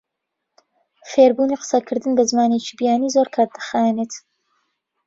[1.11, 4.13] فێربوونی قسەکردن بە زمانێکی بیانی زۆر کات دەخایەنێت.